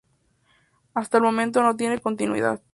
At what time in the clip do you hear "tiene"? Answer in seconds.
1.75-1.99